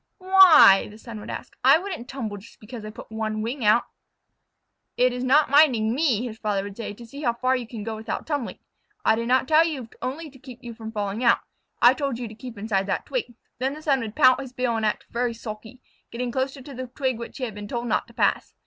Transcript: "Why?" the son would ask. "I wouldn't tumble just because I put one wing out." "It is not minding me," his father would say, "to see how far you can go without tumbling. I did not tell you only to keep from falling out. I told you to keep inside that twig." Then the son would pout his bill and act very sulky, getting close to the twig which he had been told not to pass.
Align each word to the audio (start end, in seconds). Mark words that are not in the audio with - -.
"Why?" 0.17 0.87
the 0.89 0.97
son 0.97 1.19
would 1.19 1.29
ask. 1.29 1.55
"I 1.63 1.77
wouldn't 1.77 2.09
tumble 2.09 2.37
just 2.37 2.59
because 2.59 2.83
I 2.83 2.89
put 2.89 3.11
one 3.11 3.43
wing 3.43 3.63
out." 3.63 3.83
"It 4.97 5.13
is 5.13 5.23
not 5.23 5.51
minding 5.51 5.93
me," 5.93 6.25
his 6.25 6.39
father 6.39 6.63
would 6.63 6.75
say, 6.75 6.91
"to 6.95 7.05
see 7.05 7.21
how 7.21 7.33
far 7.33 7.55
you 7.55 7.67
can 7.67 7.83
go 7.83 7.97
without 7.97 8.25
tumbling. 8.25 8.57
I 9.05 9.13
did 9.13 9.27
not 9.27 9.47
tell 9.47 9.63
you 9.63 9.89
only 10.01 10.31
to 10.31 10.39
keep 10.39 10.63
from 10.75 10.91
falling 10.91 11.23
out. 11.23 11.41
I 11.83 11.93
told 11.93 12.17
you 12.17 12.27
to 12.27 12.33
keep 12.33 12.57
inside 12.57 12.87
that 12.87 13.05
twig." 13.05 13.35
Then 13.59 13.75
the 13.75 13.81
son 13.83 13.99
would 13.99 14.15
pout 14.15 14.41
his 14.41 14.53
bill 14.53 14.75
and 14.75 14.87
act 14.87 15.05
very 15.11 15.35
sulky, 15.35 15.83
getting 16.09 16.31
close 16.31 16.55
to 16.55 16.63
the 16.63 16.87
twig 16.87 17.19
which 17.19 17.37
he 17.37 17.43
had 17.43 17.53
been 17.53 17.67
told 17.67 17.85
not 17.85 18.07
to 18.07 18.13
pass. 18.15 18.55